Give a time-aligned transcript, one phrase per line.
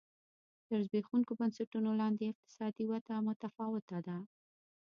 [0.67, 4.17] تر زبېښونکو بنسټونو لاندې اقتصادي وده متفاوته ده.